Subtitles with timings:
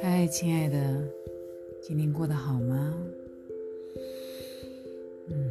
[0.00, 0.76] 嗨，亲爱的，
[1.80, 2.94] 今天过得好吗？
[5.28, 5.50] 嗯，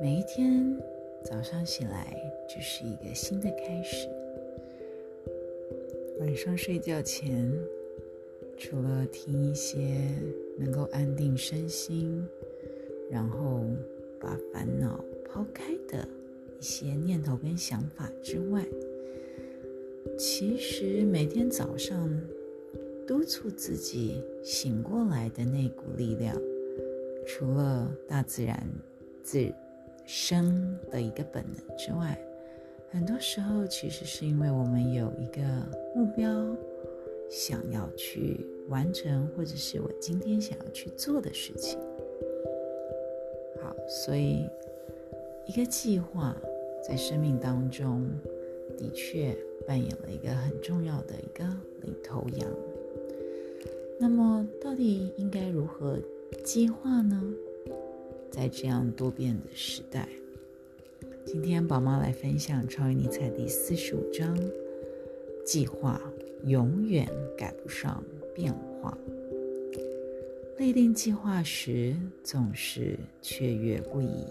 [0.00, 0.76] 每一天
[1.24, 2.16] 早上醒来
[2.48, 4.08] 就是一个新的开始。
[6.18, 7.52] 晚上睡觉前，
[8.58, 9.78] 除了听一些
[10.56, 12.26] 能够安定身心，
[13.08, 13.60] 然后
[14.18, 16.08] 把烦恼抛开的
[16.62, 18.64] 一些念头跟想法之外，
[20.16, 22.08] 其实每天早上。
[23.04, 26.40] 督促自己醒过来的那股力量，
[27.26, 28.64] 除了大自然
[29.24, 29.52] 自
[30.06, 32.16] 生的一个本能之外，
[32.92, 35.42] 很多时候其实是因为我们有一个
[35.96, 36.56] 目标
[37.28, 41.80] 想要去完成，或者是我今天想要去做的事情。
[43.60, 44.48] 好，所以
[45.44, 46.36] 一个计划
[46.86, 48.08] 在生命当中
[48.76, 49.36] 的确
[49.66, 51.44] 扮演了一个很重要的一个
[51.82, 52.50] 领头羊。
[53.98, 55.98] 那么，到底应该如何
[56.44, 57.22] 计划呢？
[58.30, 60.08] 在这样多变的时代，
[61.24, 64.36] 今天宝妈来分享《超越尼采》第四十五章：
[65.44, 66.00] 计划
[66.46, 68.02] 永远赶不上
[68.34, 68.96] 变化。
[70.58, 71.94] 立定计划时
[72.24, 74.24] 总是雀跃不已，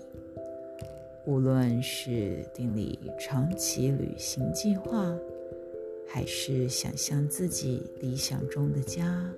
[1.25, 5.17] 无论是订立长期旅行计划，
[6.07, 9.31] 还是想象自己理想中的家。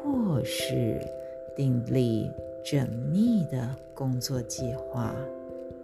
[0.00, 1.00] 或是
[1.56, 2.30] 订立
[2.64, 5.14] 缜密的工作计划、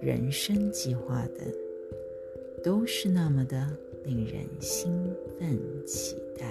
[0.00, 1.46] 人生计划等，
[2.62, 3.66] 都是那么的
[4.04, 6.46] 令人兴奋期待。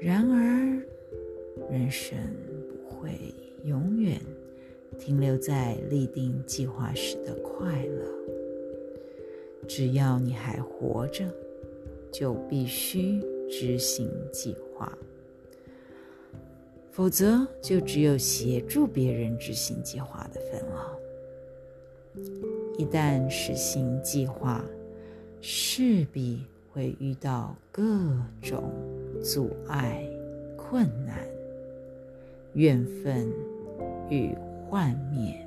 [0.00, 0.80] 然而，
[1.70, 2.16] 人生
[2.68, 3.10] 不会
[3.64, 4.20] 永远
[4.98, 8.04] 停留在立定计划时的快乐。
[9.66, 11.24] 只要你还活着，
[12.12, 14.96] 就必须执行计划。
[16.90, 20.98] 否则，就只有协助别人执行计划的份了。
[22.78, 24.64] 一旦实行计划，
[25.40, 27.82] 势必会遇到各
[28.40, 28.70] 种
[29.22, 30.08] 阻碍、
[30.56, 31.18] 困难、
[32.52, 33.28] 怨愤
[34.08, 34.30] 与
[34.74, 35.46] 幻灭，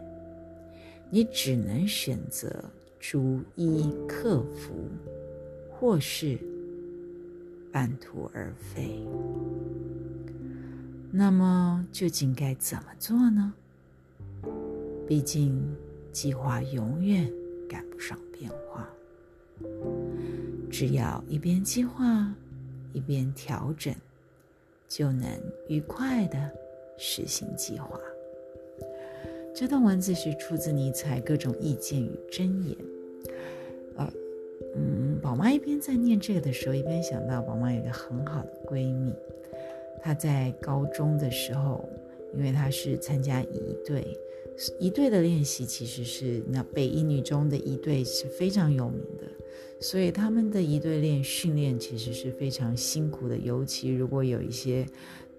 [1.09, 2.63] 你只能选择
[2.97, 4.87] 逐一克服，
[5.69, 6.39] 或是
[7.69, 9.05] 半途而废。
[11.11, 13.53] 那么究竟该怎么做呢？
[15.05, 15.61] 毕竟
[16.13, 17.29] 计划永远
[17.67, 18.87] 赶不上变化。
[20.71, 22.33] 只要一边计划
[22.93, 23.93] 一边调整，
[24.87, 25.29] 就能
[25.67, 26.49] 愉快的
[26.97, 27.99] 实行计划。
[29.59, 32.77] 这段文字是出自尼采各种意见与箴言。
[33.95, 34.07] 呃，
[34.75, 39.11] 嗯，宝妈一边在念这个的时候，一边想到宝妈有个很好的闺蜜。
[39.99, 41.89] 她在高中的时候，
[42.35, 44.15] 因为她是参加仪队，
[44.79, 49.25] 仪队的练习其实是那北一女中的一队是非常有名的，
[49.79, 54.85] 所以他们的一队练训练其实是非常辛苦的，尤其如果有一些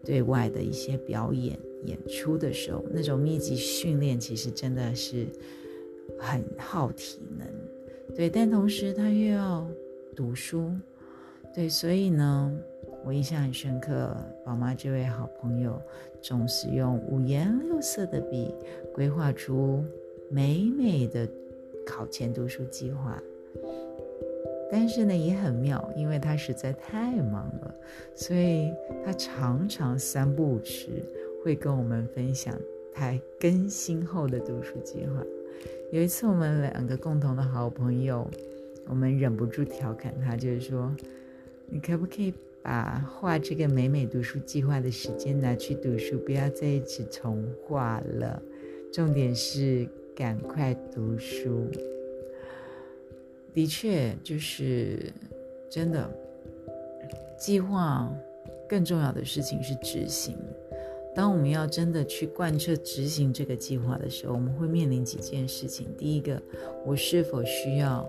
[0.04, 5.26] 对外的一些表演演出的时候，那种密集训练其实真的是
[6.18, 7.46] 很耗体能，
[8.14, 9.66] 对，但同时他又要
[10.14, 10.70] 读书，
[11.54, 12.58] 对，所以呢。
[13.04, 15.80] 我印象很深刻，宝妈这位好朋友
[16.20, 18.52] 总是用五颜六色的笔
[18.92, 19.82] 规划出
[20.28, 21.26] 美美的
[21.86, 23.22] 考前读书计划。
[24.70, 27.74] 但是呢，也很妙，因为他实在太忙了，
[28.16, 28.74] 所以
[29.04, 31.02] 他常常三不五时
[31.42, 32.54] 会跟我们分享
[32.92, 35.22] 他更新后的读书计划。
[35.92, 38.28] 有一次，我们两个共同的好朋友，
[38.86, 40.94] 我们忍不住调侃他，就是说
[41.66, 48.42] ：“你可不可以？”把画这个美美读书计划的时间拿去读书，不要再一直重画了。
[48.92, 51.70] 重点是赶快读书。
[53.54, 54.98] 的确，就是
[55.70, 56.10] 真的。
[57.38, 58.12] 计划
[58.68, 60.36] 更重要的事情是执行。
[61.18, 65.88] 当我们要真的去贯彻执行这个计划的时候，我们会面临几件事情。
[65.98, 66.40] 第一个，
[66.86, 68.08] 我是否需要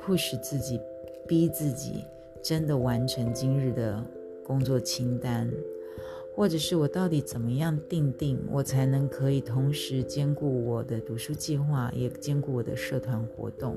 [0.00, 0.80] push 自己，
[1.28, 2.06] 逼自己？
[2.42, 4.02] 真的完成今日的
[4.42, 5.52] 工作清单，
[6.34, 13.76] 或者是我到底怎么样定定，我才能可以同时兼顾我的读书计划，也兼顾我的社团活动？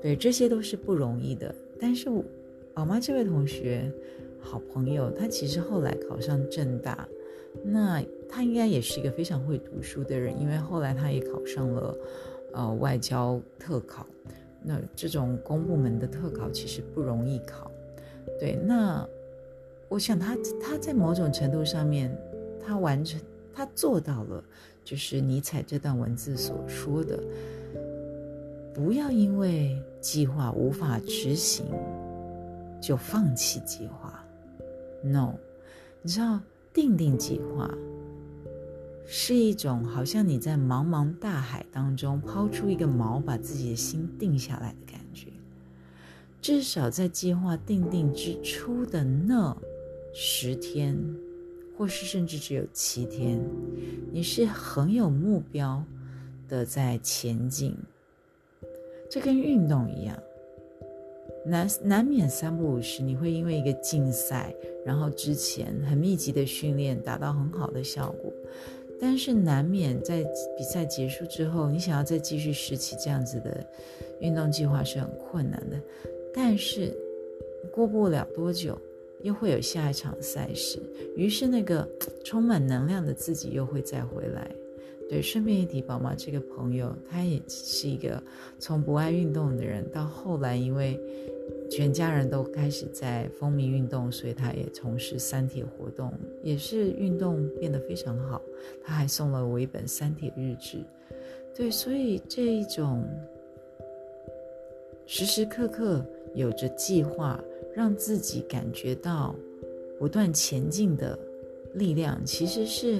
[0.00, 1.54] 对，这些都是不容易的。
[1.78, 2.10] 但是
[2.74, 3.88] 宝妈这位同学，
[4.40, 7.06] 好朋友，他其实后来考上正大，
[7.64, 11.96] 那他应该也是一个非常会读书的人，因为后来他也考上了
[12.54, 14.06] 呃外交特考。
[14.64, 17.70] 那这种公部门的特考其实不容易考。
[18.38, 19.04] 对，那
[19.88, 22.16] 我想他他在某种程度上面，
[22.64, 23.20] 他完成
[23.52, 24.42] 他做到了，
[24.84, 27.18] 就是尼采这段文字所说的，
[28.72, 31.66] 不要因为计划无法执行
[32.80, 34.24] 就放弃计划。
[35.02, 35.34] No，
[36.00, 36.40] 你知道
[36.72, 37.70] 定定计划。
[39.04, 45.26] 是一种好像你在茫茫大海当中抛出一个锚，把自己的心定下来的感觉。
[46.40, 49.56] 至少在计划定定之初的那
[50.14, 50.96] 十天，
[51.76, 53.38] 或是甚至只有七天，
[54.10, 55.84] 你是很有目标
[56.48, 57.76] 的在前进。
[59.10, 60.16] 这跟运动一样，
[61.44, 64.54] 难难免三不五时你会因为一个竞赛，
[64.84, 68.32] 然后之前很密集的训练达到很好的效果。
[69.00, 70.22] 但是难免在
[70.56, 73.66] 比赛结束之后，你想要再继续拾起这样子的
[74.20, 75.76] 运动计划是很困难的。
[76.32, 76.96] 但是
[77.72, 78.78] 过不了多久，
[79.22, 80.80] 又会有下一场赛事，
[81.16, 81.88] 于是那个
[82.24, 84.48] 充满能量的自己又会再回来。
[85.10, 88.22] 对，顺便一提，宝妈这个朋友，他也是一个
[88.60, 90.96] 从不爱运动的人，到后来因为。
[91.74, 98.42] 全家人都开始在风靡运动，所以他也从事三铁活动，也是运动变得非常好。
[98.84, 100.78] 他还送了我一本三铁日志。
[101.56, 103.02] 对，所以这一种
[105.06, 106.04] 时时刻刻
[106.34, 107.42] 有着计划，
[107.74, 109.34] 让自己感觉到
[109.98, 111.18] 不断前进的
[111.72, 112.98] 力量，其实是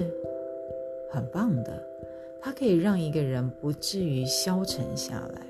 [1.11, 1.87] 很棒的。
[2.41, 5.45] 它可以让一个人不至于消沉下来，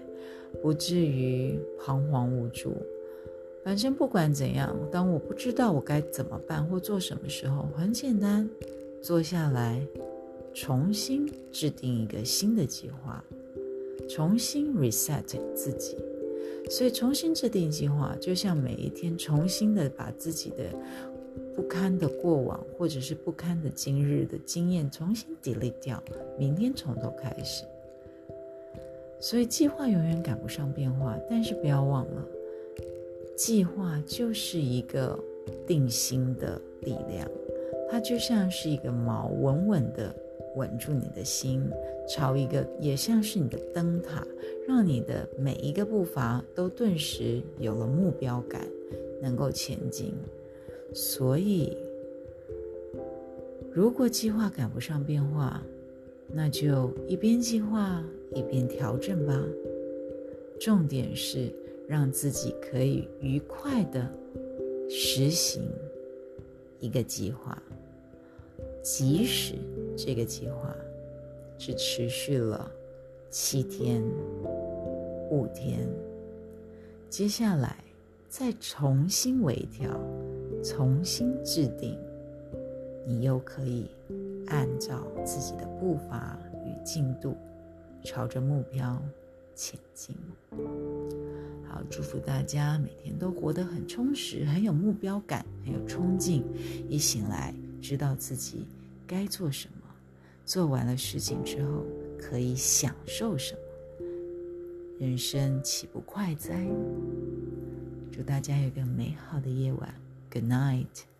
[0.62, 2.74] 不至于彷徨无助。
[3.64, 8.50] 反正不管怎样，当我不知道我该怎么办或做什么时候，很简单，
[9.02, 9.82] 坐下来，
[10.54, 13.24] 重新制定一个新的计划，
[14.10, 15.24] 重新 reset
[15.56, 15.98] 自己。
[16.70, 20.66] 所以，重新制定计划，就像每一天重新的把自己的
[21.56, 26.02] 不堪的过往或者是不堪的今日的经验重新 delete 掉，
[26.38, 27.64] 明天从头开始。
[29.20, 32.26] 所以，计划永远赶不上变化，但是不要忘了。
[33.36, 35.18] 计划就是一个
[35.66, 37.28] 定心的力量，
[37.90, 40.16] 它就像是一个锚，稳稳的
[40.56, 41.68] 稳住你的心，
[42.08, 44.26] 朝一个也像是你的灯塔，
[44.68, 48.62] 让你的每一个步伐都顿时有了目标感，
[49.22, 50.14] 能够前进。
[50.94, 51.76] 所以，
[53.72, 55.64] 如果计划赶不上变化，
[56.28, 58.04] 那就一边计划
[58.34, 59.44] 一边调整吧。
[60.60, 61.52] 重点是。
[61.88, 64.10] 让自己可以愉快的
[64.90, 65.62] 实行
[66.80, 67.62] 一个计划，
[68.82, 69.56] 即使
[69.98, 70.76] 这个计划
[71.58, 72.70] 只持续了
[73.30, 74.04] 七天、
[75.30, 75.88] 五天，
[77.10, 77.78] 接下来
[78.28, 79.90] 再重新微调、
[80.64, 81.98] 重新制定，
[83.06, 83.88] 你又可以
[84.48, 87.36] 按照自己的步伐与进度，
[88.04, 89.02] 朝着目标
[89.56, 90.16] 前进。
[91.68, 96.44] 好，祝福大家每天都活得很充实，很有目标感，很有冲劲。
[96.88, 98.66] 一醒来，知道自己
[99.08, 99.88] 该做什么，
[100.46, 101.84] 做完了事情之后
[102.20, 104.06] 可以享受什么，
[105.00, 106.68] 人生岂不快哉？
[108.12, 109.94] 祝大家有个美好的夜晚
[110.30, 111.13] ，Good night。